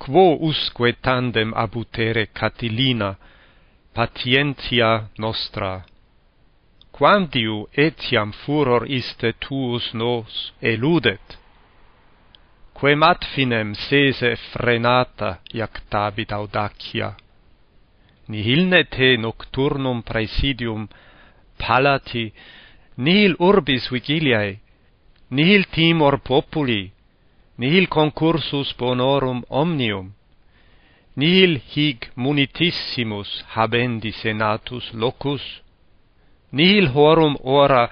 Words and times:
quo 0.00 0.38
usque 0.40 0.94
tandem 0.94 1.52
abutere 1.54 2.28
Catilina, 2.32 3.18
patientia 3.92 5.10
nostra. 5.18 5.84
Quam 6.90 7.26
diu 7.34 7.68
etiam 7.86 8.32
furor 8.42 8.86
iste 8.88 9.32
tuus 9.44 9.92
nos 9.92 10.52
eludet? 10.72 11.36
Quem 12.78 13.02
ad 13.02 13.26
finem 13.32 13.74
sese 13.74 14.30
frenata 14.50 15.30
iactabit 15.52 16.32
audacia. 16.32 17.10
Nihil 18.30 18.62
ne 18.72 18.82
te 18.84 19.10
nocturnum 19.20 20.00
praesidium 20.08 20.88
palati, 21.60 22.32
nihil 23.04 23.34
urbis 23.50 23.90
vigiliae, 23.92 24.60
nihil 25.36 25.64
timor 25.76 26.16
populi, 26.28 26.82
nihil 27.60 27.86
concursus 27.96 28.68
bonorum 28.78 29.40
omnium, 29.62 30.06
nihil 31.20 31.54
hic 31.72 32.08
munitissimus 32.16 33.30
habendi 33.54 34.12
senatus 34.22 34.84
locus, 35.02 35.44
nihil 36.56 36.88
horum 36.94 37.34
ora 37.60 37.82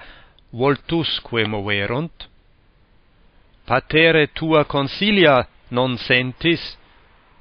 voltusque 0.51 1.45
moverunt, 1.53 2.17
patere 3.67 4.25
tua 4.37 4.63
consilia 4.65 5.35
non 5.69 5.97
sentis, 5.97 6.63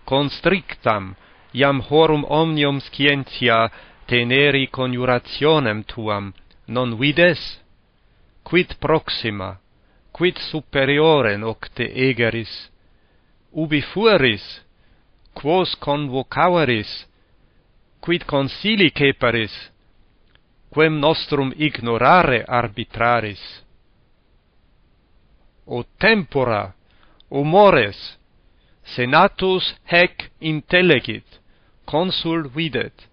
constrictam, 0.05 1.15
iam 1.55 1.81
horum 1.89 2.25
omnium 2.41 2.77
scientia 2.81 3.71
teneri 4.09 4.67
conjurationem 4.77 5.81
tuam, 5.85 6.35
non 6.75 6.99
vides? 7.01 7.43
Quid 8.45 8.77
proxima? 8.85 9.51
quid 10.19 10.39
superiore 10.51 11.37
nocte 11.39 11.87
egeris, 11.95 12.51
ubi 13.53 13.79
fueris, 13.81 14.45
quos 15.33 15.77
convocaveris, 15.79 16.91
quid 18.03 18.25
consili 18.27 18.91
ceparis, 18.91 19.55
quem 20.75 20.99
nostrum 20.99 21.53
ignorare 21.57 22.45
arbitraris. 22.49 23.43
O 25.65 25.85
tempora, 25.85 26.75
o 27.31 27.45
mores, 27.45 28.19
senatus 28.83 29.71
hec 29.85 30.33
intellegit, 30.41 31.27
consul 31.85 32.49
videt. 32.49 33.07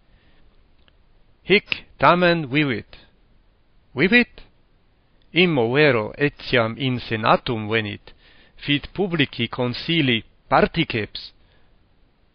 Hic 1.43 1.85
tamen 1.99 2.47
vivit. 2.49 2.97
Vivit? 3.93 4.41
immovero 5.43 6.13
etiam 6.17 6.75
in 6.77 6.99
senatum 6.99 7.67
venit, 7.71 8.13
fit 8.55 8.87
publici 8.93 9.47
consili 9.47 10.23
particeps. 10.47 11.33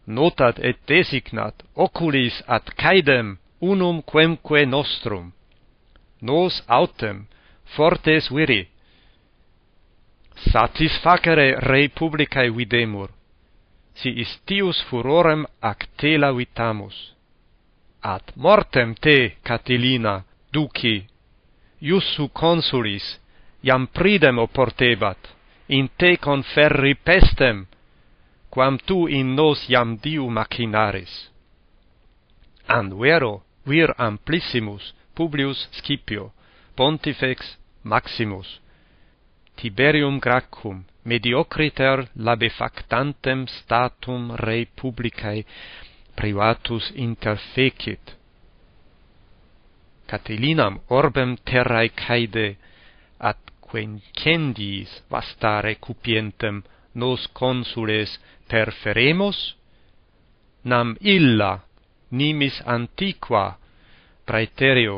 Notat 0.05 0.59
et 0.59 0.77
designat 0.87 1.63
oculis 1.75 2.41
ad 2.47 2.73
caedem 2.81 3.37
unum 3.61 4.01
quemque 4.01 4.65
nostrum. 4.65 5.31
Nos 6.21 6.63
autem 6.67 7.27
fortes 7.75 8.29
viri. 8.29 8.67
Satisfacere 10.51 11.47
rei 11.59 11.89
publicae 11.89 12.49
videmur, 12.49 13.09
si 13.93 14.09
istius 14.23 14.81
furorem 14.89 15.45
actela 15.61 16.31
vitamus. 16.33 16.97
At 18.01 18.33
mortem 18.35 18.95
te, 18.95 19.37
Catilina, 19.43 20.23
duci 20.51 21.10
iussu 21.81 22.29
consulis, 22.29 23.17
iam 23.63 23.87
pridem 23.87 24.37
opportebat, 24.39 25.17
in 25.67 25.89
te 25.97 26.15
conferri 26.17 26.93
pestem, 26.95 27.65
quam 28.49 28.77
tu 28.87 29.07
in 29.07 29.35
nos 29.35 29.67
iam 29.69 29.97
diu 30.03 30.29
machinaris. 30.29 31.13
Anvero 32.67 33.41
vir 33.65 33.93
amplissimus 33.97 34.93
Publius 35.15 35.67
Scipio, 35.71 36.31
pontifex 36.75 37.57
Maximus, 37.83 38.59
Tiberium 39.57 40.19
Gracchum, 40.19 40.85
mediocriter 41.03 42.07
labefactantem 42.15 43.47
statum 43.47 44.31
rei 44.35 44.65
publicae 44.65 45.43
privatus 46.15 46.91
interfecit, 46.95 48.15
Catilinam 50.11 50.81
orbem 50.89 51.37
terrae 51.47 51.89
caede, 52.01 52.57
at 53.29 53.39
quencendis 53.67 54.89
vastare 55.09 55.75
cupientem 55.75 56.61
nos 56.93 57.27
consules 57.27 58.19
perferemos, 58.49 59.37
nam 60.63 60.97
illa 60.99 61.51
nimis 62.11 62.55
antiqua 62.75 63.45
praeterio 64.27 64.97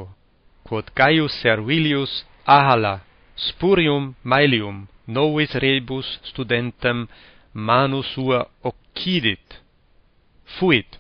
quod 0.66 0.90
Gaius 0.96 1.34
Servilius 1.44 2.25
ahala 2.57 2.95
spurium 3.35 4.16
maelium 4.24 4.88
novis 5.07 5.53
rebus 5.63 6.07
studentem 6.30 7.07
manu 7.53 8.01
sua 8.03 8.50
occidit. 8.63 9.62
Fuit, 10.57 11.00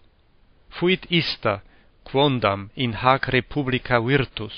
fuit 0.77 1.03
ista, 1.09 1.61
quondam 2.03 2.69
in 2.75 2.93
hac 2.93 3.27
republica 3.27 3.99
virtus, 3.99 4.55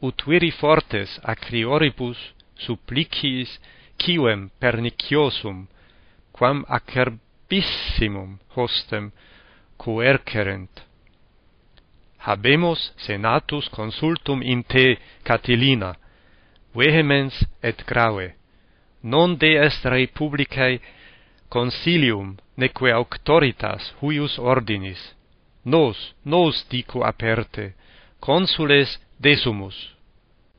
ut 0.00 0.22
viri 0.26 0.50
fortes 0.50 1.18
acrioribus 1.22 2.18
suppliciis 2.64 3.58
quem 3.96 4.50
perniciosum, 4.60 5.68
quam 6.32 6.64
acerbissimum 6.68 8.38
hostem 8.54 9.12
coercerent. 9.76 10.84
Habemus 12.18 12.92
senatus 12.96 13.68
consultum 13.68 14.42
in 14.42 14.62
te, 14.62 14.98
Catilina, 15.24 15.96
vehemens 16.74 17.34
et 17.62 17.84
grave, 17.86 18.34
non 19.02 19.36
de 19.36 19.56
est 19.66 19.84
republicae 19.84 20.80
consilium 21.48 22.36
neque 22.56 22.92
auctoritas 22.92 23.94
huius 24.02 24.38
ordinis, 24.38 25.00
nos, 25.64 26.14
nos 26.24 26.66
dico 26.68 27.04
aperte, 27.04 27.74
consules 28.20 29.00
desumus. 29.18 29.97